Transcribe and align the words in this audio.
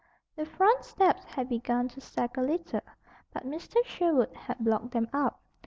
The 0.35 0.47
front 0.47 0.83
steps 0.83 1.25
had 1.25 1.47
begun 1.47 1.87
to 1.89 2.01
sag 2.01 2.35
a 2.35 2.41
little; 2.41 2.81
but 3.31 3.45
Mr. 3.45 3.85
Sherwood 3.85 4.33
had 4.35 4.57
blocked 4.57 4.89
them 4.93 5.07
up. 5.13 5.39